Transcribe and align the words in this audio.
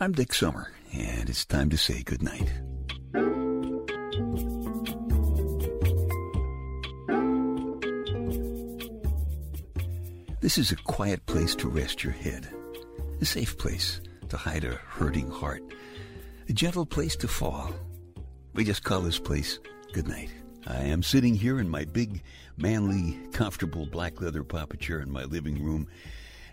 I'm 0.00 0.12
Dick 0.12 0.32
Summer, 0.32 0.72
and 0.92 1.28
it's 1.28 1.44
time 1.44 1.70
to 1.70 1.76
say 1.76 2.02
goodnight. 2.02 2.50
This 10.40 10.58
is 10.58 10.72
a 10.72 10.76
quiet 10.76 11.24
place 11.26 11.54
to 11.56 11.68
rest 11.68 12.02
your 12.02 12.12
head, 12.12 12.48
a 13.20 13.24
safe 13.24 13.56
place 13.58 14.00
to 14.30 14.36
hide 14.36 14.64
a 14.64 14.72
hurting 14.72 15.30
heart, 15.30 15.62
a 16.48 16.52
gentle 16.52 16.86
place 16.86 17.14
to 17.16 17.28
fall. 17.28 17.72
We 18.54 18.64
just 18.64 18.82
call 18.82 19.02
this 19.02 19.20
place 19.20 19.60
goodnight. 19.92 20.30
I 20.66 20.84
am 20.84 21.02
sitting 21.02 21.34
here 21.34 21.60
in 21.60 21.68
my 21.68 21.84
big, 21.84 22.22
manly, 22.56 23.20
comfortable 23.32 23.86
black 23.86 24.20
leather 24.20 24.42
papa 24.42 24.78
chair 24.78 25.00
in 25.00 25.12
my 25.12 25.24
living 25.24 25.62
room, 25.62 25.86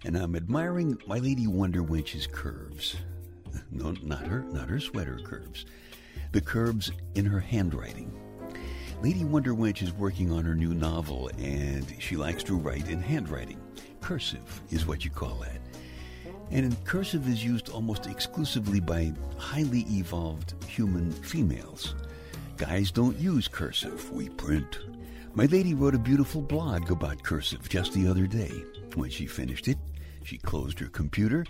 and 0.03 0.17
I'm 0.17 0.35
admiring 0.35 0.99
my 1.07 1.17
Lady 1.17 1.47
Wonder 1.47 1.81
Wench's 1.81 2.27
curves. 2.27 2.95
No, 3.71 3.91
not 4.03 4.25
her, 4.27 4.41
not 4.51 4.69
her 4.69 4.79
sweater 4.79 5.19
curves. 5.23 5.65
The 6.31 6.41
curves 6.41 6.91
in 7.15 7.25
her 7.25 7.39
handwriting. 7.39 8.13
Lady 9.01 9.23
Wonder 9.23 9.53
Wench 9.53 9.81
is 9.81 9.93
working 9.93 10.31
on 10.31 10.43
her 10.43 10.55
new 10.55 10.73
novel, 10.73 11.29
and 11.37 11.85
she 11.99 12.17
likes 12.17 12.43
to 12.43 12.57
write 12.57 12.89
in 12.89 13.01
handwriting. 13.01 13.59
Cursive 14.01 14.61
is 14.71 14.85
what 14.85 15.05
you 15.05 15.11
call 15.11 15.35
that. 15.35 15.61
And 16.51 16.83
cursive 16.83 17.27
is 17.27 17.43
used 17.43 17.69
almost 17.69 18.07
exclusively 18.07 18.79
by 18.79 19.13
highly 19.37 19.85
evolved 19.89 20.53
human 20.65 21.11
females. 21.11 21.95
Guys 22.57 22.91
don't 22.91 23.17
use 23.17 23.47
cursive, 23.47 24.11
we 24.11 24.29
print. 24.29 24.79
My 25.33 25.45
lady 25.45 25.73
wrote 25.73 25.95
a 25.95 25.99
beautiful 25.99 26.41
blog 26.41 26.91
about 26.91 27.23
cursive 27.23 27.69
just 27.69 27.93
the 27.93 28.07
other 28.07 28.27
day. 28.27 28.51
When 28.95 29.09
she 29.09 29.27
finished 29.27 29.67
it, 29.67 29.77
she 30.23 30.37
closed 30.37 30.79
her 30.79 30.87
computer 30.87 31.45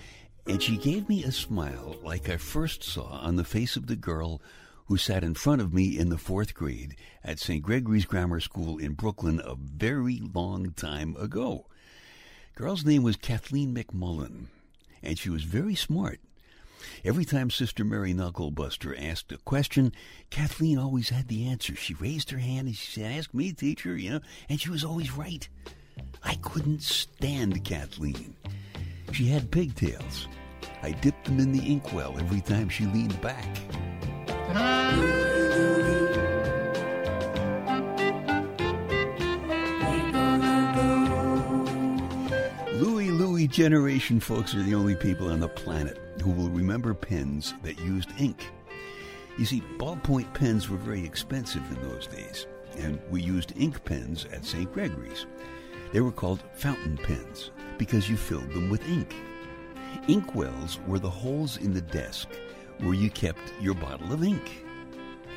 and 0.47 0.61
she 0.61 0.77
gave 0.77 1.07
me 1.07 1.23
a 1.23 1.31
smile 1.31 1.95
like 2.03 2.29
I 2.29 2.37
first 2.37 2.83
saw 2.83 3.19
on 3.19 3.35
the 3.35 3.43
face 3.43 3.75
of 3.75 3.87
the 3.87 3.95
girl 3.95 4.41
who 4.85 4.97
sat 4.97 5.23
in 5.23 5.35
front 5.35 5.61
of 5.61 5.73
me 5.73 5.97
in 5.97 6.09
the 6.09 6.17
fourth 6.17 6.53
grade 6.55 6.95
at 7.23 7.39
St. 7.39 7.61
Gregory's 7.61 8.05
Grammar 8.05 8.39
School 8.39 8.77
in 8.77 8.93
Brooklyn 8.93 9.39
a 9.43 9.55
very 9.55 10.19
long 10.33 10.71
time 10.71 11.15
ago. 11.19 11.67
Girl's 12.55 12.83
name 12.83 13.03
was 13.03 13.15
Kathleen 13.15 13.75
McMullen, 13.75 14.47
and 15.03 15.17
she 15.17 15.29
was 15.29 15.43
very 15.43 15.75
smart. 15.75 16.19
Every 17.05 17.23
time 17.25 17.49
Sister 17.49 17.83
Mary 17.83 18.13
Knucklebuster 18.13 18.95
asked 18.99 19.31
a 19.31 19.37
question, 19.37 19.93
Kathleen 20.29 20.77
always 20.77 21.09
had 21.09 21.27
the 21.27 21.45
answer. 21.47 21.75
She 21.75 21.93
raised 21.93 22.31
her 22.31 22.39
hand 22.39 22.67
and 22.67 22.75
she 22.75 22.99
said, 22.99 23.11
Ask 23.11 23.33
me, 23.33 23.53
teacher, 23.53 23.95
you 23.95 24.09
know, 24.09 24.21
and 24.49 24.59
she 24.59 24.69
was 24.69 24.83
always 24.83 25.11
right. 25.11 25.47
I 26.23 26.35
couldn't 26.35 26.81
stand 26.81 27.63
Kathleen. 27.63 28.35
She 29.11 29.25
had 29.25 29.51
pigtails. 29.51 30.27
I 30.81 30.91
dipped 30.91 31.25
them 31.25 31.39
in 31.39 31.51
the 31.51 31.71
inkwell 31.71 32.17
every 32.19 32.41
time 32.41 32.69
she 32.69 32.85
leaned 32.85 33.19
back. 33.21 33.45
Louie 42.73 43.11
Louie 43.11 43.47
generation 43.47 44.19
folks 44.19 44.55
are 44.55 44.63
the 44.63 44.75
only 44.75 44.95
people 44.95 45.31
on 45.31 45.39
the 45.41 45.49
planet 45.49 45.97
who 46.23 46.31
will 46.31 46.49
remember 46.49 46.93
pens 46.93 47.53
that 47.63 47.79
used 47.79 48.09
ink. 48.17 48.49
You 49.37 49.45
see, 49.45 49.61
ballpoint 49.77 50.33
pens 50.33 50.69
were 50.69 50.77
very 50.77 51.03
expensive 51.05 51.63
in 51.71 51.89
those 51.89 52.07
days, 52.07 52.47
and 52.77 52.99
we 53.09 53.21
used 53.21 53.53
ink 53.57 53.83
pens 53.83 54.25
at 54.31 54.45
St. 54.45 54.71
Gregory's. 54.71 55.25
They 55.91 56.01
were 56.01 56.11
called 56.11 56.43
fountain 56.53 56.97
pens 56.97 57.51
because 57.77 58.09
you 58.09 58.17
filled 58.17 58.51
them 58.51 58.69
with 58.69 58.87
ink. 58.87 59.15
Inkwells 60.07 60.85
were 60.87 60.99
the 60.99 61.09
holes 61.09 61.57
in 61.57 61.73
the 61.73 61.81
desk 61.81 62.29
where 62.79 62.93
you 62.93 63.09
kept 63.09 63.53
your 63.59 63.73
bottle 63.73 64.13
of 64.13 64.23
ink. 64.23 64.65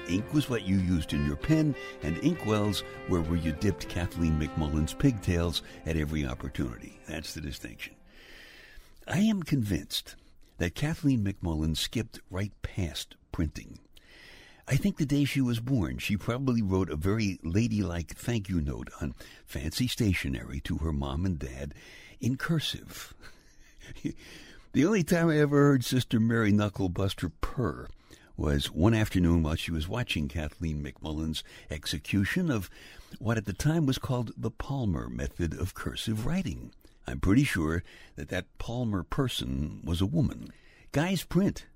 Ink 0.09 0.33
was 0.35 0.51
what 0.51 0.63
you 0.63 0.77
used 0.77 1.13
in 1.13 1.25
your 1.27 1.37
pen, 1.37 1.75
and 2.03 2.17
inkwells 2.19 2.83
were 3.09 3.21
where 3.23 3.39
you 3.39 3.53
dipped 3.53 3.89
Kathleen 3.89 4.39
McMullen's 4.39 4.93
pigtails 4.93 5.63
at 5.87 5.97
every 5.97 6.27
opportunity. 6.27 6.99
That's 7.09 7.35
the 7.35 7.41
distinction. 7.41 7.95
I 9.07 9.21
am 9.21 9.43
convinced 9.43 10.17
that 10.59 10.75
Kathleen 10.75 11.25
McMullen 11.25 11.77
skipped 11.77 12.21
right 12.31 12.53
past 12.63 13.17
printing. 13.31 13.79
I 14.69 14.77
think 14.77 14.97
the 14.97 15.07
day 15.07 15.25
she 15.25 15.41
was 15.41 15.61
born, 15.61 15.99
she 15.99 16.17
probably 16.17 16.63
wrote 16.63 16.89
a 16.89 16.97
very 16.97 17.41
ladylike 17.43 18.15
thank 18.17 18.49
you 18.49 18.61
note 18.61 18.91
on 19.01 19.15
fancy 19.45 19.89
stationery 19.89 20.61
to 20.61 20.79
her 20.79 20.93
mom 20.93 21.27
and 21.27 21.39
dad 21.39 21.75
in 22.21 22.37
cursive. 22.37 23.13
the 24.73 24.87
only 24.87 25.03
time 25.03 25.29
I 25.29 25.39
ever 25.39 25.57
heard 25.57 25.85
Sister 25.85 26.21
Mary 26.21 26.53
Knucklebuster 26.53 27.33
purr 27.41 27.89
was 28.37 28.71
one 28.71 28.95
afternoon 28.95 29.43
while 29.43 29.57
she 29.57 29.73
was 29.73 29.89
watching 29.89 30.29
Kathleen 30.29 30.83
McMullen's 30.83 31.43
execution 31.71 32.51
of 32.51 32.71
what 33.19 33.37
at 33.37 33.45
the 33.45 33.53
time 33.53 33.85
was 33.85 33.99
called 33.99 34.33
the 34.37 34.51
Palmer 34.51 35.09
method 35.09 35.59
of 35.59 35.75
cursive 35.75 36.25
writing. 36.25 36.73
I'm 37.07 37.21
pretty 37.21 37.45
sure 37.45 37.83
that 38.17 38.29
that 38.29 38.47
Palmer 38.59 39.03
person 39.03 39.81
was 39.85 40.01
a 40.01 40.07
woman. 40.07 40.53
Guys 40.93 41.25
print, 41.25 41.67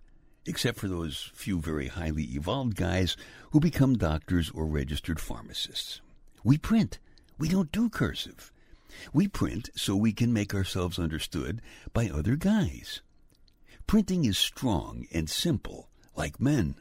except 0.47 0.79
for 0.79 0.89
those 0.89 1.31
few 1.34 1.61
very 1.61 1.89
highly 1.89 2.25
evolved 2.34 2.77
guys 2.77 3.17
who 3.51 3.61
become 3.61 3.97
doctors 3.97 4.51
or 4.51 4.67
registered 4.67 5.21
pharmacists. 5.21 6.01
We 6.45 6.59
print. 6.59 6.99
We 7.39 7.49
don't 7.49 7.73
do 7.73 7.89
cursive. 7.91 8.53
We 9.12 9.29
print 9.29 9.71
so 9.75 9.95
we 9.95 10.12
can 10.12 10.33
make 10.33 10.55
ourselves 10.55 10.99
understood 10.99 11.61
by 11.93 12.09
other 12.09 12.37
guys. 12.37 13.03
Printing 13.87 14.25
is 14.25 14.39
strong 14.39 15.06
and 15.12 15.29
simple, 15.29 15.89
like 16.17 16.41
men. 16.41 16.77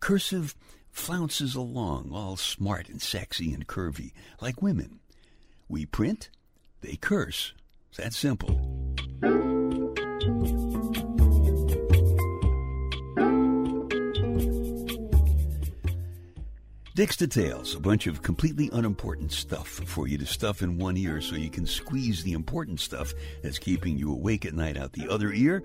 Cursive 0.00 0.54
flounces 0.90 1.54
along, 1.54 2.10
all 2.12 2.36
smart 2.36 2.88
and 2.88 3.00
sexy 3.00 3.52
and 3.52 3.66
curvy, 3.66 4.12
like 4.40 4.62
women. 4.62 5.00
We 5.68 5.86
print, 5.86 6.28
they 6.80 6.96
curse. 6.96 7.54
It's 7.88 7.98
that 7.98 8.14
simple. 8.14 8.60
Dick's 16.94 17.16
Details, 17.16 17.74
a 17.74 17.80
bunch 17.80 18.06
of 18.06 18.20
completely 18.20 18.68
unimportant 18.74 19.32
stuff 19.32 19.66
for 19.66 20.06
you 20.06 20.18
to 20.18 20.26
stuff 20.26 20.60
in 20.60 20.76
one 20.76 20.94
ear 20.98 21.22
so 21.22 21.36
you 21.36 21.48
can 21.48 21.64
squeeze 21.64 22.22
the 22.22 22.34
important 22.34 22.80
stuff 22.80 23.14
that's 23.42 23.58
keeping 23.58 23.96
you 23.96 24.12
awake 24.12 24.44
at 24.44 24.52
night 24.52 24.76
out 24.76 24.92
the 24.92 25.08
other 25.08 25.32
ear, 25.32 25.62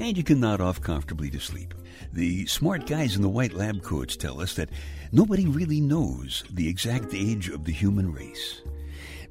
and 0.00 0.16
you 0.16 0.24
can 0.24 0.40
nod 0.40 0.60
off 0.60 0.80
comfortably 0.80 1.30
to 1.30 1.38
sleep. 1.38 1.74
The 2.12 2.44
smart 2.46 2.88
guys 2.88 3.14
in 3.14 3.22
the 3.22 3.28
white 3.28 3.52
lab 3.52 3.84
coats 3.84 4.16
tell 4.16 4.40
us 4.40 4.54
that 4.54 4.70
nobody 5.12 5.46
really 5.46 5.80
knows 5.80 6.42
the 6.50 6.68
exact 6.68 7.14
age 7.14 7.50
of 7.50 7.64
the 7.64 7.72
human 7.72 8.12
race. 8.12 8.60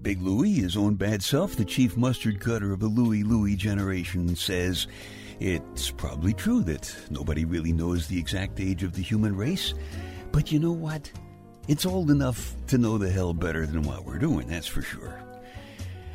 Big 0.02 0.22
Louie, 0.22 0.62
his 0.62 0.78
own 0.78 0.96
bad 0.96 1.22
self, 1.22 1.58
the 1.58 1.66
chief 1.66 1.98
mustard 1.98 2.40
cutter 2.40 2.72
of 2.72 2.80
the 2.80 2.88
Louie 2.88 3.24
Louie 3.24 3.58
generation, 3.58 4.34
says 4.38 4.88
it's 5.42 5.92
probably 5.92 6.34
true 6.34 6.64
that 6.64 6.96
nobody 7.10 7.44
really 7.44 7.74
knows 7.74 8.08
the 8.08 8.18
exact 8.18 8.62
age 8.62 8.82
of 8.82 8.94
the 8.94 9.02
human 9.02 9.36
race. 9.36 9.74
But 10.32 10.50
you 10.50 10.60
know 10.60 10.72
what? 10.72 11.12
It's 11.68 11.86
old 11.86 12.12
enough 12.12 12.56
to 12.68 12.78
know 12.78 12.98
the 12.98 13.10
hell 13.10 13.34
better 13.34 13.66
than 13.66 13.84
what 13.84 14.06
we're 14.06 14.20
doing, 14.20 14.48
that's 14.48 14.68
for 14.68 14.82
sure. 14.82 15.22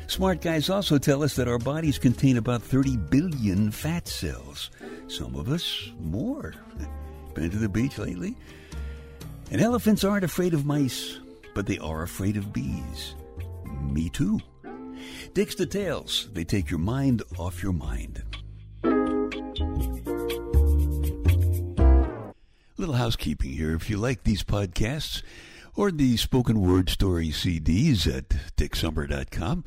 Smart 0.05 0.41
guys 0.41 0.69
also 0.69 0.97
tell 0.97 1.23
us 1.23 1.35
that 1.35 1.47
our 1.47 1.59
bodies 1.59 1.99
contain 1.99 2.37
about 2.37 2.61
30 2.61 2.97
billion 2.97 3.71
fat 3.71 4.07
cells. 4.07 4.69
Some 5.07 5.35
of 5.35 5.49
us 5.49 5.91
more. 5.99 6.53
Been 7.33 7.49
to 7.51 7.57
the 7.57 7.69
beach 7.69 7.97
lately? 7.97 8.35
And 9.51 9.61
elephants 9.61 10.03
aren't 10.03 10.23
afraid 10.23 10.53
of 10.53 10.65
mice, 10.65 11.19
but 11.55 11.65
they 11.65 11.79
are 11.79 12.03
afraid 12.03 12.37
of 12.37 12.53
bees. 12.53 13.15
Me 13.81 14.09
too. 14.09 14.39
Dick's 15.33 15.55
Details. 15.55 16.29
They 16.33 16.43
take 16.43 16.69
your 16.69 16.79
mind 16.79 17.23
off 17.37 17.63
your 17.63 17.73
mind. 17.73 18.23
Housekeeping 23.09 23.53
here. 23.53 23.73
If 23.73 23.89
you 23.89 23.97
like 23.97 24.21
these 24.21 24.43
podcasts 24.43 25.23
or 25.75 25.89
the 25.89 26.15
spoken 26.15 26.61
word 26.61 26.91
story 26.91 27.29
CDs 27.29 28.05
at 28.05 28.29
dicksummer.com 28.55 29.63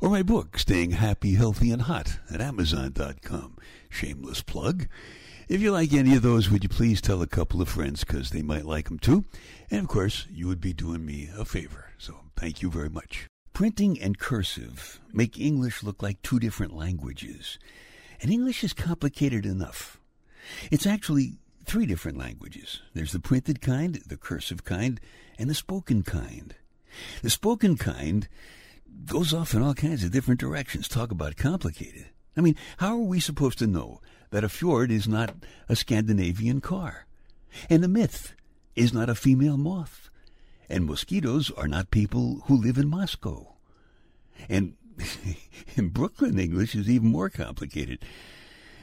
or 0.00 0.10
my 0.10 0.24
book, 0.24 0.58
Staying 0.58 0.90
Happy, 0.90 1.34
Healthy, 1.34 1.70
and 1.70 1.82
Hot 1.82 2.18
at 2.34 2.40
amazon.com. 2.40 3.56
Shameless 3.88 4.42
plug. 4.42 4.88
If 5.48 5.60
you 5.60 5.70
like 5.70 5.92
any 5.92 6.16
of 6.16 6.22
those, 6.22 6.50
would 6.50 6.64
you 6.64 6.68
please 6.68 7.00
tell 7.00 7.22
a 7.22 7.28
couple 7.28 7.62
of 7.62 7.68
friends 7.68 8.02
because 8.02 8.30
they 8.30 8.42
might 8.42 8.66
like 8.66 8.88
them 8.88 8.98
too? 8.98 9.24
And 9.70 9.82
of 9.82 9.86
course, 9.86 10.26
you 10.28 10.48
would 10.48 10.60
be 10.60 10.72
doing 10.72 11.06
me 11.06 11.30
a 11.38 11.44
favor. 11.44 11.92
So 11.96 12.16
thank 12.36 12.60
you 12.60 12.72
very 12.72 12.90
much. 12.90 13.28
Printing 13.52 14.02
and 14.02 14.18
cursive 14.18 14.98
make 15.12 15.38
English 15.38 15.84
look 15.84 16.02
like 16.02 16.20
two 16.22 16.40
different 16.40 16.74
languages. 16.74 17.56
And 18.20 18.32
English 18.32 18.64
is 18.64 18.72
complicated 18.72 19.46
enough. 19.46 20.00
It's 20.72 20.88
actually 20.88 21.38
three 21.70 21.86
different 21.86 22.18
languages. 22.18 22.82
There's 22.94 23.12
the 23.12 23.20
printed 23.20 23.60
kind, 23.60 24.02
the 24.04 24.16
cursive 24.16 24.64
kind, 24.64 24.98
and 25.38 25.48
the 25.48 25.54
spoken 25.54 26.02
kind. 26.02 26.56
The 27.22 27.30
spoken 27.30 27.76
kind 27.76 28.26
goes 29.06 29.32
off 29.32 29.54
in 29.54 29.62
all 29.62 29.74
kinds 29.74 30.02
of 30.02 30.10
different 30.10 30.40
directions. 30.40 30.88
Talk 30.88 31.12
about 31.12 31.36
complicated. 31.36 32.06
I 32.36 32.40
mean, 32.40 32.56
how 32.78 32.96
are 32.96 33.04
we 33.04 33.20
supposed 33.20 33.60
to 33.60 33.68
know 33.68 34.00
that 34.30 34.42
a 34.42 34.48
fjord 34.48 34.90
is 34.90 35.06
not 35.06 35.36
a 35.68 35.76
Scandinavian 35.76 36.60
car? 36.60 37.06
And 37.68 37.84
a 37.84 37.88
myth 37.88 38.34
is 38.74 38.92
not 38.92 39.08
a 39.08 39.14
female 39.14 39.56
moth? 39.56 40.10
And 40.68 40.86
mosquitoes 40.86 41.52
are 41.52 41.68
not 41.68 41.92
people 41.92 42.42
who 42.46 42.56
live 42.56 42.78
in 42.78 42.88
Moscow? 42.88 43.54
And 44.48 44.74
in 45.76 45.90
Brooklyn 45.90 46.36
English 46.36 46.74
is 46.74 46.90
even 46.90 47.12
more 47.12 47.30
complicated. 47.30 48.00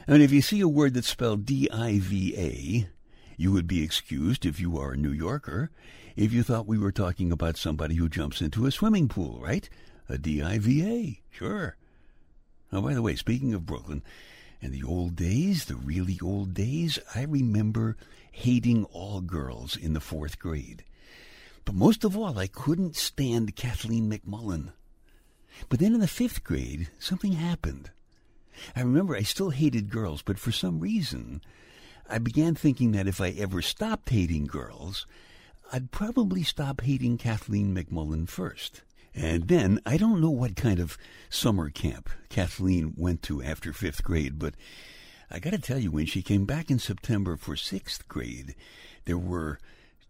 I 0.08 0.12
mean, 0.12 0.22
if 0.22 0.32
you 0.32 0.40
see 0.40 0.62
a 0.62 0.68
word 0.68 0.94
that's 0.94 1.08
spelled 1.08 1.44
D-I-V-A, 1.44 2.88
you 3.36 3.52
would 3.52 3.66
be 3.66 3.82
excused 3.82 4.46
if 4.46 4.58
you 4.58 4.78
are 4.78 4.92
a 4.92 4.96
New 4.96 5.12
Yorker 5.12 5.70
if 6.16 6.32
you 6.32 6.42
thought 6.42 6.66
we 6.66 6.78
were 6.78 6.90
talking 6.90 7.30
about 7.30 7.56
somebody 7.58 7.94
who 7.94 8.08
jumps 8.08 8.40
into 8.40 8.66
a 8.66 8.72
swimming 8.72 9.06
pool, 9.06 9.38
right? 9.40 9.68
A 10.08 10.16
D-I-V-A, 10.18 11.20
sure. 11.30 11.76
Oh, 12.72 12.80
by 12.80 12.94
the 12.94 13.02
way, 13.02 13.14
speaking 13.14 13.52
of 13.52 13.66
Brooklyn, 13.66 14.02
in 14.60 14.72
the 14.72 14.82
old 14.82 15.14
days, 15.14 15.66
the 15.66 15.76
really 15.76 16.18
old 16.20 16.54
days, 16.54 16.98
I 17.14 17.22
remember 17.22 17.96
hating 18.32 18.86
all 18.86 19.20
girls 19.20 19.76
in 19.76 19.92
the 19.92 20.00
fourth 20.00 20.38
grade. 20.38 20.84
But 21.66 21.74
most 21.74 22.02
of 22.02 22.16
all, 22.16 22.38
I 22.38 22.46
couldn't 22.46 22.96
stand 22.96 23.54
Kathleen 23.54 24.10
McMullen. 24.10 24.72
But 25.68 25.78
then 25.78 25.94
in 25.94 26.00
the 26.00 26.08
fifth 26.08 26.42
grade, 26.42 26.88
something 26.98 27.32
happened. 27.32 27.90
I 28.76 28.80
remember 28.80 29.16
I 29.16 29.22
still 29.22 29.50
hated 29.50 29.90
girls, 29.90 30.22
but 30.22 30.38
for 30.38 30.52
some 30.52 30.80
reason, 30.80 31.40
I 32.08 32.18
began 32.18 32.54
thinking 32.54 32.92
that 32.92 33.06
if 33.06 33.20
I 33.20 33.30
ever 33.30 33.62
stopped 33.62 34.10
hating 34.10 34.46
girls, 34.46 35.06
I'd 35.72 35.90
probably 35.90 36.42
stop 36.42 36.80
hating 36.80 37.18
Kathleen 37.18 37.74
McMullen 37.74 38.28
first. 38.28 38.82
And 39.14 39.48
then, 39.48 39.80
I 39.84 39.96
don't 39.96 40.20
know 40.20 40.30
what 40.30 40.56
kind 40.56 40.78
of 40.78 40.96
summer 41.28 41.70
camp 41.70 42.08
Kathleen 42.28 42.94
went 42.96 43.22
to 43.24 43.42
after 43.42 43.72
fifth 43.72 44.02
grade, 44.02 44.38
but 44.38 44.54
I 45.30 45.38
got 45.40 45.50
to 45.50 45.58
tell 45.58 45.78
you, 45.78 45.90
when 45.90 46.06
she 46.06 46.22
came 46.22 46.46
back 46.46 46.70
in 46.70 46.78
September 46.78 47.36
for 47.36 47.56
sixth 47.56 48.08
grade, 48.08 48.54
there 49.04 49.18
were 49.18 49.58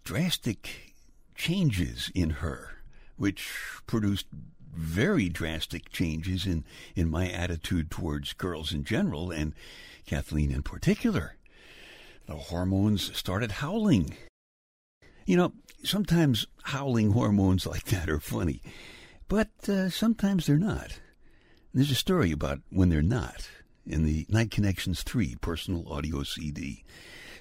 drastic 0.05 0.94
changes 1.35 2.11
in 2.15 2.31
her, 2.31 2.83
which 3.17 3.51
produced 3.87 4.27
very 4.75 5.29
drastic 5.29 5.91
changes 5.91 6.47
in, 6.47 6.65
in 6.94 7.11
my 7.11 7.29
attitude 7.31 7.91
towards 7.91 8.32
girls 8.32 8.73
in 8.73 8.85
general 8.85 9.31
and 9.31 9.55
Kathleen 10.06 10.50
in 10.50 10.62
particular. 10.62 11.37
The 12.26 12.35
hormones 12.35 13.17
started 13.17 13.53
howling. 13.53 14.17
You 15.26 15.37
know, 15.37 15.53
sometimes 15.82 16.47
howling 16.65 17.12
hormones 17.12 17.67
like 17.67 17.85
that 17.85 18.09
are 18.09 18.20
funny, 18.20 18.62
but 19.29 19.50
uh, 19.69 19.91
sometimes 19.91 20.47
they're 20.47 20.56
not. 20.56 21.00
There's 21.73 21.91
a 21.91 21.94
story 21.94 22.32
about 22.32 22.61
when 22.70 22.88
they're 22.88 23.03
not 23.03 23.49
in 23.87 24.05
the 24.05 24.26
Night 24.29 24.50
Connections 24.50 25.03
3 25.03 25.37
personal 25.41 25.91
audio 25.91 26.23
CD. 26.23 26.85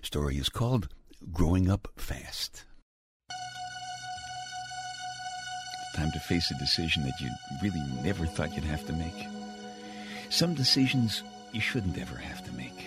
Story 0.01 0.37
is 0.37 0.49
called 0.49 0.89
Growing 1.31 1.69
Up 1.69 1.87
Fast. 1.97 2.65
Time 5.97 6.11
to 6.11 6.19
face 6.19 6.51
a 6.51 6.59
decision 6.59 7.03
that 7.05 7.19
you 7.19 7.27
really 7.63 7.81
never 8.03 8.27
thought 8.27 8.53
you'd 8.53 8.63
have 8.65 8.85
to 8.85 8.93
make. 8.93 9.27
Some 10.29 10.53
decisions 10.53 11.23
you 11.53 11.59
shouldn't 11.59 11.97
ever 11.97 12.15
have 12.15 12.45
to 12.45 12.51
make. 12.51 12.85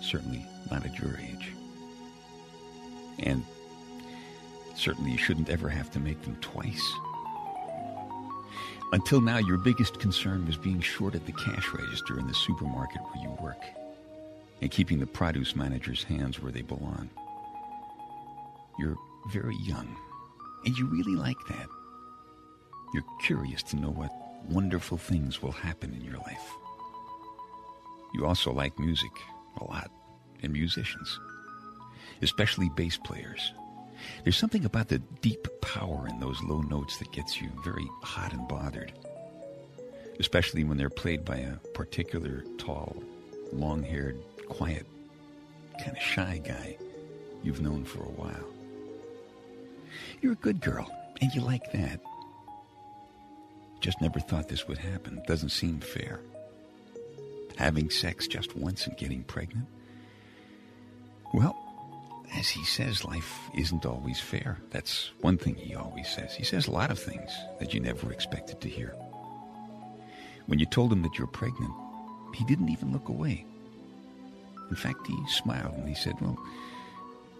Certainly 0.00 0.46
not 0.70 0.86
at 0.86 0.96
your 1.00 1.16
age. 1.16 1.52
And 3.18 3.42
certainly 4.76 5.10
you 5.10 5.18
shouldn't 5.18 5.50
ever 5.50 5.68
have 5.68 5.90
to 5.90 5.98
make 5.98 6.22
them 6.22 6.36
twice. 6.40 6.92
Until 8.92 9.20
now, 9.20 9.38
your 9.38 9.58
biggest 9.58 9.98
concern 9.98 10.46
was 10.46 10.56
being 10.56 10.80
short 10.80 11.16
at 11.16 11.26
the 11.26 11.32
cash 11.32 11.72
register 11.74 12.20
in 12.20 12.28
the 12.28 12.34
supermarket 12.34 13.00
where 13.00 13.24
you 13.24 13.36
work 13.42 13.64
and 14.60 14.70
keeping 14.70 15.00
the 15.00 15.06
produce 15.08 15.56
manager's 15.56 16.04
hands 16.04 16.40
where 16.40 16.52
they 16.52 16.62
belong. 16.62 17.10
You're 18.78 18.96
very 19.32 19.56
young, 19.64 19.96
and 20.64 20.78
you 20.78 20.86
really 20.86 21.16
like 21.16 21.38
that. 21.48 21.66
You're 22.92 23.04
curious 23.22 23.62
to 23.64 23.76
know 23.76 23.90
what 23.90 24.12
wonderful 24.48 24.98
things 24.98 25.42
will 25.42 25.52
happen 25.52 25.94
in 25.94 26.04
your 26.04 26.18
life. 26.18 26.52
You 28.14 28.26
also 28.26 28.52
like 28.52 28.78
music 28.78 29.10
a 29.60 29.64
lot, 29.64 29.90
and 30.42 30.52
musicians, 30.52 31.18
especially 32.20 32.70
bass 32.76 32.98
players. 32.98 33.52
There's 34.24 34.36
something 34.36 34.64
about 34.64 34.88
the 34.88 34.98
deep 34.98 35.46
power 35.60 36.08
in 36.08 36.20
those 36.20 36.42
low 36.42 36.60
notes 36.60 36.98
that 36.98 37.12
gets 37.12 37.40
you 37.40 37.50
very 37.64 37.88
hot 38.02 38.32
and 38.32 38.46
bothered, 38.48 38.92
especially 40.20 40.64
when 40.64 40.76
they're 40.76 40.90
played 40.90 41.24
by 41.24 41.36
a 41.36 41.56
particular 41.74 42.44
tall, 42.58 43.02
long 43.52 43.82
haired, 43.82 44.18
quiet, 44.48 44.86
kind 45.78 45.96
of 45.96 46.02
shy 46.02 46.40
guy 46.44 46.76
you've 47.42 47.60
known 47.62 47.84
for 47.84 48.00
a 48.00 48.10
while. 48.10 48.48
You're 50.20 50.32
a 50.32 50.36
good 50.36 50.60
girl, 50.60 50.90
and 51.20 51.32
you 51.34 51.40
like 51.40 51.72
that. 51.72 52.00
Just 53.82 54.00
never 54.00 54.20
thought 54.20 54.48
this 54.48 54.68
would 54.68 54.78
happen. 54.78 55.20
Doesn't 55.26 55.48
seem 55.48 55.80
fair. 55.80 56.20
Having 57.56 57.90
sex 57.90 58.28
just 58.28 58.56
once 58.56 58.86
and 58.86 58.96
getting 58.96 59.24
pregnant? 59.24 59.66
Well, 61.34 61.58
as 62.38 62.48
he 62.48 62.64
says, 62.64 63.04
life 63.04 63.50
isn't 63.54 63.84
always 63.84 64.20
fair. 64.20 64.58
That's 64.70 65.10
one 65.20 65.36
thing 65.36 65.56
he 65.56 65.74
always 65.74 66.08
says. 66.08 66.32
He 66.32 66.44
says 66.44 66.68
a 66.68 66.70
lot 66.70 66.92
of 66.92 66.98
things 66.98 67.32
that 67.58 67.74
you 67.74 67.80
never 67.80 68.12
expected 68.12 68.60
to 68.60 68.68
hear. 68.68 68.94
When 70.46 70.60
you 70.60 70.66
told 70.66 70.92
him 70.92 71.02
that 71.02 71.18
you're 71.18 71.26
pregnant, 71.26 71.72
he 72.34 72.44
didn't 72.44 72.68
even 72.68 72.92
look 72.92 73.08
away. 73.08 73.44
In 74.70 74.76
fact, 74.76 75.08
he 75.08 75.16
smiled 75.26 75.74
and 75.74 75.88
he 75.88 75.94
said, 75.96 76.14
Well, 76.20 76.38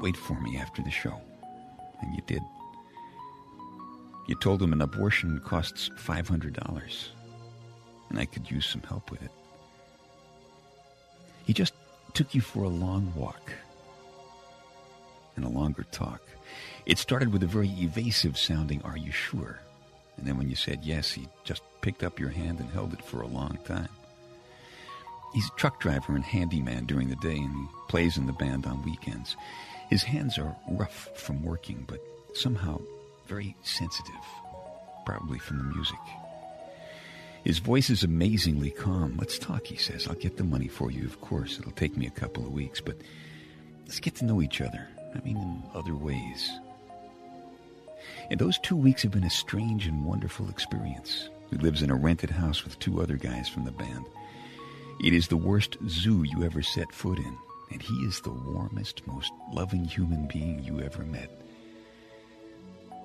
wait 0.00 0.16
for 0.16 0.38
me 0.40 0.58
after 0.58 0.82
the 0.82 0.90
show. 0.90 1.20
And 2.00 2.14
you 2.16 2.22
did. 2.26 2.42
You 4.26 4.34
told 4.36 4.62
him 4.62 4.72
an 4.72 4.82
abortion 4.82 5.40
costs 5.40 5.90
$500, 5.96 7.08
and 8.10 8.18
I 8.18 8.24
could 8.24 8.50
use 8.50 8.66
some 8.66 8.82
help 8.82 9.10
with 9.10 9.22
it. 9.22 9.30
He 11.44 11.52
just 11.52 11.74
took 12.14 12.34
you 12.34 12.40
for 12.40 12.62
a 12.62 12.68
long 12.68 13.12
walk 13.16 13.52
and 15.34 15.44
a 15.44 15.48
longer 15.48 15.84
talk. 15.90 16.22
It 16.86 16.98
started 16.98 17.32
with 17.32 17.42
a 17.42 17.46
very 17.46 17.68
evasive 17.68 18.38
sounding, 18.38 18.82
Are 18.82 18.96
you 18.96 19.10
sure? 19.10 19.60
And 20.16 20.26
then 20.26 20.36
when 20.36 20.48
you 20.48 20.56
said 20.56 20.80
yes, 20.84 21.12
he 21.12 21.28
just 21.44 21.62
picked 21.80 22.04
up 22.04 22.20
your 22.20 22.28
hand 22.28 22.60
and 22.60 22.70
held 22.70 22.92
it 22.92 23.04
for 23.04 23.22
a 23.22 23.26
long 23.26 23.58
time. 23.64 23.88
He's 25.34 25.48
a 25.48 25.56
truck 25.58 25.80
driver 25.80 26.14
and 26.14 26.24
handyman 26.24 26.84
during 26.84 27.08
the 27.08 27.16
day, 27.16 27.36
and 27.36 27.54
he 27.54 27.66
plays 27.88 28.18
in 28.18 28.26
the 28.26 28.32
band 28.34 28.66
on 28.66 28.84
weekends. 28.84 29.36
His 29.88 30.02
hands 30.02 30.38
are 30.38 30.54
rough 30.70 31.08
from 31.16 31.42
working, 31.42 31.84
but 31.88 32.00
somehow 32.34 32.80
very 33.26 33.56
sensitive, 33.62 34.14
probably 35.04 35.38
from 35.38 35.58
the 35.58 35.64
music. 35.64 35.98
His 37.44 37.58
voice 37.58 37.90
is 37.90 38.04
amazingly 38.04 38.70
calm. 38.70 39.16
Let's 39.18 39.38
talk, 39.38 39.66
he 39.66 39.76
says. 39.76 40.06
I'll 40.06 40.14
get 40.14 40.36
the 40.36 40.44
money 40.44 40.68
for 40.68 40.90
you, 40.90 41.04
of 41.04 41.20
course. 41.20 41.58
It'll 41.58 41.72
take 41.72 41.96
me 41.96 42.06
a 42.06 42.10
couple 42.10 42.44
of 42.46 42.52
weeks, 42.52 42.80
but 42.80 42.96
let's 43.84 43.98
get 43.98 44.14
to 44.16 44.24
know 44.24 44.40
each 44.40 44.60
other. 44.60 44.86
I 45.14 45.20
mean, 45.20 45.36
in 45.36 45.62
other 45.74 45.94
ways. 45.94 46.50
And 48.30 48.38
those 48.38 48.58
two 48.58 48.76
weeks 48.76 49.02
have 49.02 49.12
been 49.12 49.24
a 49.24 49.30
strange 49.30 49.86
and 49.86 50.04
wonderful 50.04 50.48
experience. 50.48 51.28
He 51.50 51.56
lives 51.56 51.82
in 51.82 51.90
a 51.90 51.96
rented 51.96 52.30
house 52.30 52.64
with 52.64 52.78
two 52.78 53.02
other 53.02 53.16
guys 53.16 53.48
from 53.48 53.64
the 53.64 53.72
band. 53.72 54.06
It 55.02 55.12
is 55.12 55.28
the 55.28 55.36
worst 55.36 55.76
zoo 55.88 56.22
you 56.22 56.44
ever 56.44 56.62
set 56.62 56.92
foot 56.92 57.18
in, 57.18 57.36
and 57.72 57.82
he 57.82 57.94
is 58.04 58.20
the 58.20 58.30
warmest, 58.30 59.06
most 59.06 59.32
loving 59.52 59.84
human 59.84 60.28
being 60.28 60.62
you 60.62 60.80
ever 60.80 61.02
met 61.02 61.41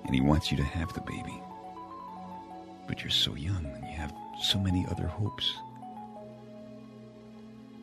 and 0.04 0.14
he 0.14 0.20
wants 0.20 0.50
you 0.50 0.56
to 0.56 0.64
have 0.64 0.92
the 0.94 1.00
baby. 1.00 1.42
But 2.86 3.02
you're 3.02 3.10
so 3.10 3.34
young 3.34 3.64
and 3.64 3.84
you 3.84 3.96
have 3.96 4.12
so 4.40 4.58
many 4.58 4.86
other 4.90 5.06
hopes. 5.06 5.52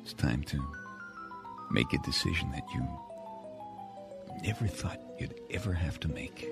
It's 0.01 0.13
time 0.13 0.43
to 0.43 0.63
make 1.72 1.93
a 1.93 1.98
decision 2.00 2.51
that 2.51 2.63
you 2.74 2.88
never 4.43 4.67
thought 4.67 5.00
you'd 5.19 5.39
ever 5.51 5.74
have 5.74 6.00
to 6.01 6.07
make. 6.07 6.48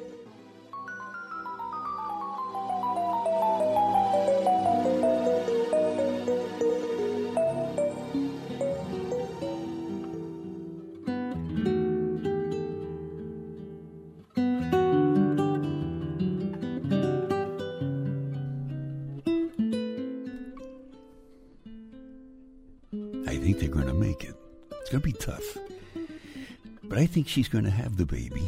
Think 27.05 27.27
she's 27.27 27.47
going 27.47 27.63
to 27.63 27.69
have 27.69 27.97
the 27.97 28.05
baby. 28.05 28.41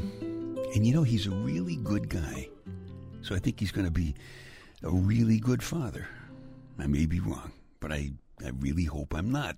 And 0.74 0.86
you 0.86 0.94
know, 0.94 1.04
he's 1.04 1.28
a 1.28 1.32
really 1.32 1.78
good 1.78 2.10
guy. 2.10 2.50
So 3.22 3.36
I 3.36 3.40
think 3.40 3.60
he's 3.60 3.72
going 3.72 3.86
to 3.86 3.92
be 3.92 4.16
a 4.84 4.90
really 4.90 5.40
good 5.40 5.64
father. 5.64 6.08
I 6.78 6.88
may 6.88 7.06
be 7.06 7.20
wrong, 7.20 7.52
but 7.80 7.92
I 7.92 8.12
I 8.44 8.50
really 8.60 8.84
hope 8.84 9.14
I'm 9.14 9.32
not. 9.32 9.58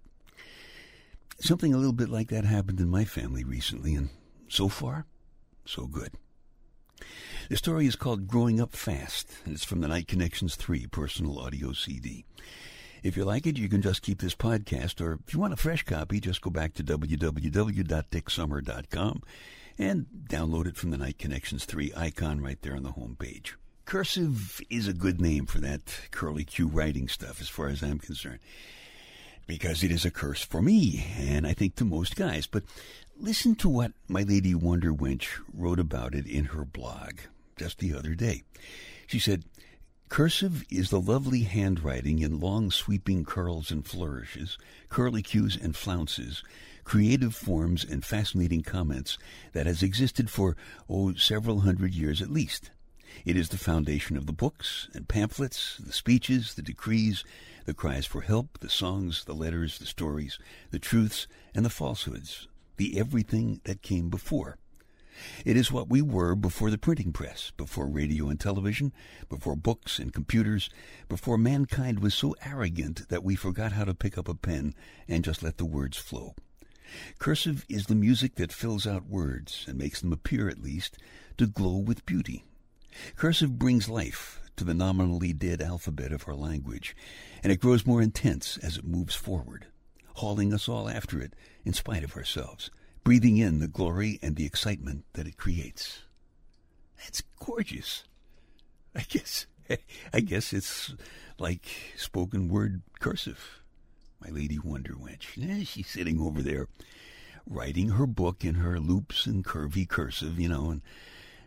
Something 1.39 1.73
a 1.73 1.77
little 1.77 1.93
bit 1.93 2.09
like 2.09 2.29
that 2.29 2.45
happened 2.45 2.79
in 2.79 2.89
my 2.89 3.05
family 3.05 3.43
recently, 3.43 3.95
and 3.95 4.09
so 4.47 4.67
far, 4.67 5.05
so 5.65 5.87
good. 5.87 6.13
The 7.49 7.57
story 7.57 7.87
is 7.87 7.95
called 7.95 8.27
Growing 8.27 8.59
Up 8.59 8.75
Fast, 8.75 9.29
and 9.45 9.53
it's 9.53 9.63
from 9.63 9.81
the 9.81 9.87
Night 9.87 10.07
Connections 10.07 10.55
3 10.55 10.87
personal 10.87 11.39
audio 11.39 11.73
CD. 11.73 12.25
If 13.03 13.15
you 13.15 13.25
like 13.25 13.45
it, 13.45 13.57
you 13.57 13.69
can 13.69 13.81
just 13.81 14.01
keep 14.01 14.19
this 14.19 14.35
podcast, 14.35 14.99
or 15.01 15.19
if 15.25 15.33
you 15.33 15.39
want 15.39 15.53
a 15.53 15.57
fresh 15.57 15.83
copy, 15.83 16.19
just 16.19 16.41
go 16.41 16.49
back 16.49 16.73
to 16.75 16.83
www.dicksummer.com 16.83 19.23
and 19.77 20.07
download 20.27 20.67
it 20.67 20.75
from 20.75 20.89
the 20.89 20.97
Night 20.97 21.19
Connections 21.19 21.65
3 21.65 21.93
icon 21.95 22.41
right 22.41 22.59
there 22.61 22.75
on 22.75 22.83
the 22.83 22.93
home 22.93 23.15
page. 23.17 23.55
Cursive 23.85 24.59
is 24.69 24.87
a 24.87 24.93
good 24.93 25.21
name 25.21 25.45
for 25.45 25.59
that 25.59 25.81
curly 26.11 26.43
Q 26.43 26.67
writing 26.67 27.07
stuff, 27.07 27.39
as 27.39 27.47
far 27.47 27.67
as 27.67 27.83
I'm 27.83 27.99
concerned, 27.99 28.39
because 29.45 29.83
it 29.83 29.91
is 29.91 30.03
a 30.03 30.11
curse 30.11 30.43
for 30.43 30.61
me, 30.61 31.05
and 31.17 31.47
I 31.47 31.53
think 31.53 31.75
to 31.75 31.85
most 31.85 32.15
guys. 32.15 32.47
But 32.47 32.63
listen 33.17 33.53
to 33.55 33.69
what 33.69 33.91
my 34.07 34.23
lady 34.23 34.55
Wonder 34.55 34.91
Wench 34.91 35.27
wrote 35.53 35.79
about 35.79 36.15
it 36.15 36.25
in 36.25 36.45
her 36.45 36.65
blog 36.65 37.19
just 37.55 37.77
the 37.79 37.93
other 37.93 38.15
day. 38.15 38.43
She 39.05 39.19
said, 39.19 39.45
Cursive 40.09 40.63
is 40.71 40.89
the 40.89 41.01
lovely 41.01 41.41
handwriting 41.41 42.19
in 42.19 42.39
long 42.39 42.71
sweeping 42.71 43.25
curls 43.25 43.71
and 43.71 43.85
flourishes, 43.85 44.57
curlicues 44.89 45.61
and 45.61 45.75
flounces, 45.75 46.43
creative 46.85 47.35
forms 47.35 47.83
and 47.83 48.03
fascinating 48.05 48.63
comments 48.63 49.17
that 49.51 49.67
has 49.67 49.83
existed 49.83 50.29
for, 50.29 50.55
oh, 50.89 51.13
several 51.13 51.59
hundred 51.59 51.93
years 51.93 52.21
at 52.21 52.31
least. 52.31 52.71
It 53.25 53.35
is 53.35 53.49
the 53.49 53.57
foundation 53.57 54.15
of 54.15 54.25
the 54.25 54.33
books 54.33 54.87
and 54.93 55.09
pamphlets, 55.09 55.77
the 55.77 55.91
speeches, 55.91 56.53
the 56.53 56.61
decrees, 56.61 57.25
the 57.65 57.73
cries 57.73 58.05
for 58.05 58.21
help, 58.21 58.59
the 58.59 58.69
songs, 58.69 59.25
the 59.25 59.35
letters, 59.35 59.77
the 59.77 59.85
stories, 59.85 60.39
the 60.71 60.79
truths, 60.79 61.27
and 61.53 61.65
the 61.65 61.69
falsehoods, 61.69 62.47
the 62.77 62.97
everything 62.97 63.59
that 63.65 63.81
came 63.81 64.09
before. 64.09 64.57
It 65.45 65.57
is 65.57 65.71
what 65.71 65.89
we 65.89 66.01
were 66.01 66.35
before 66.35 66.69
the 66.69 66.77
printing 66.77 67.11
press, 67.11 67.51
before 67.57 67.87
radio 67.87 68.29
and 68.29 68.39
television, 68.39 68.93
before 69.29 69.55
books 69.55 69.99
and 69.99 70.13
computers, 70.13 70.69
before 71.09 71.37
mankind 71.37 71.99
was 71.99 72.13
so 72.13 72.35
arrogant 72.45 73.09
that 73.09 73.23
we 73.23 73.35
forgot 73.35 73.71
how 73.71 73.85
to 73.85 73.93
pick 73.93 74.17
up 74.17 74.27
a 74.27 74.35
pen 74.35 74.73
and 75.07 75.23
just 75.23 75.41
let 75.41 75.57
the 75.57 75.65
words 75.65 75.97
flow. 75.97 76.35
Cursive 77.19 77.65
is 77.67 77.87
the 77.87 77.95
music 77.95 78.35
that 78.35 78.51
fills 78.51 78.87
out 78.87 79.07
words 79.07 79.65
and 79.67 79.77
makes 79.77 80.01
them 80.01 80.13
appear, 80.13 80.49
at 80.49 80.61
least, 80.61 80.97
to 81.37 81.47
glow 81.47 81.77
with 81.77 82.05
beauty. 82.05 82.43
Cursive 83.15 83.59
brings 83.59 83.89
life 83.89 84.39
to 84.55 84.63
the 84.63 84.73
nominally 84.73 85.33
dead 85.33 85.61
alphabet 85.61 86.11
of 86.11 86.27
our 86.27 86.35
language, 86.35 86.95
and 87.43 87.51
it 87.51 87.59
grows 87.59 87.85
more 87.85 88.01
intense 88.01 88.57
as 88.57 88.77
it 88.77 88.85
moves 88.85 89.15
forward, 89.15 89.67
hauling 90.15 90.53
us 90.53 90.67
all 90.67 90.89
after 90.89 91.21
it 91.21 91.33
in 91.63 91.73
spite 91.73 92.03
of 92.03 92.15
ourselves 92.15 92.71
breathing 93.07 93.37
in 93.37 93.59
the 93.59 93.69
glory 93.69 94.19
and 94.21 94.35
the 94.35 94.45
excitement 94.45 95.05
that 95.13 95.25
it 95.25 95.37
creates. 95.37 95.99
That's 96.97 97.23
gorgeous. 97.39 98.03
I 98.93 99.05
guess 99.07 99.45
I 100.13 100.19
guess 100.19 100.51
it's 100.51 100.93
like 101.39 101.93
spoken 101.95 102.49
word 102.49 102.81
cursive. 102.99 103.61
My 104.19 104.29
lady 104.29 104.59
Wonder 104.59 104.91
Wench. 104.91 105.41
Eh, 105.41 105.63
she's 105.63 105.87
sitting 105.87 106.19
over 106.19 106.41
there 106.41 106.67
writing 107.49 107.91
her 107.91 108.05
book 108.05 108.43
in 108.43 108.55
her 108.55 108.77
loops 108.77 109.25
and 109.25 109.45
curvy 109.45 109.87
cursive, 109.87 110.37
you 110.37 110.49
know, 110.49 110.69
and 110.69 110.81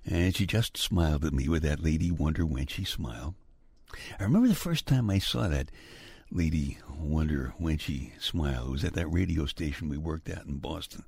and 0.06 0.34
she 0.34 0.46
just 0.46 0.78
smiled 0.78 1.26
at 1.26 1.34
me 1.34 1.46
with 1.46 1.62
that 1.64 1.84
lady 1.84 2.10
Wonder 2.10 2.46
Wenchy 2.46 2.88
smile. 2.88 3.34
I 4.18 4.22
remember 4.22 4.48
the 4.48 4.54
first 4.54 4.86
time 4.86 5.10
I 5.10 5.18
saw 5.18 5.46
that 5.48 5.70
lady 6.32 6.78
Wonder 6.98 7.52
Wenchy 7.60 8.18
smile. 8.18 8.68
It 8.68 8.70
was 8.70 8.84
at 8.84 8.94
that 8.94 9.08
radio 9.08 9.44
station 9.44 9.90
we 9.90 9.98
worked 9.98 10.30
at 10.30 10.46
in 10.46 10.56
Boston. 10.56 11.04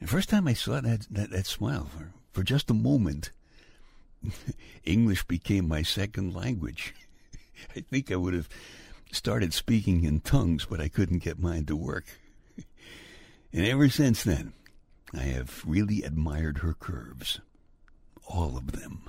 The 0.00 0.06
first 0.06 0.28
time 0.28 0.46
I 0.46 0.52
saw 0.52 0.80
that 0.80 1.06
that, 1.10 1.30
that 1.30 1.46
smile, 1.46 1.86
for, 1.86 2.12
for 2.32 2.42
just 2.42 2.70
a 2.70 2.74
moment, 2.74 3.30
English 4.84 5.24
became 5.24 5.66
my 5.68 5.82
second 5.82 6.34
language. 6.34 6.94
I 7.76 7.80
think 7.80 8.10
I 8.10 8.16
would 8.16 8.34
have 8.34 8.48
started 9.10 9.54
speaking 9.54 10.04
in 10.04 10.20
tongues, 10.20 10.66
but 10.66 10.80
I 10.80 10.88
couldn't 10.88 11.22
get 11.22 11.38
mine 11.38 11.64
to 11.66 11.76
work. 11.76 12.04
And 13.52 13.64
ever 13.64 13.88
since 13.88 14.22
then, 14.22 14.52
I 15.14 15.22
have 15.22 15.62
really 15.64 16.02
admired 16.02 16.58
her 16.58 16.74
curves. 16.74 17.40
All 18.26 18.58
of 18.58 18.72
them. 18.72 19.08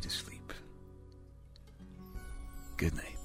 to 0.00 0.10
sleep. 0.10 0.52
Good 2.76 2.94
night. 2.94 3.15